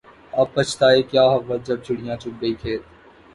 اب 0.33 0.47
بچھتائے 0.53 1.01
کیا 1.11 1.23
ہوت 1.31 1.65
جب 1.67 1.77
چڑیا 1.85 2.15
چگ 2.21 2.33
گئی 2.41 2.53
کھیت 2.61 2.81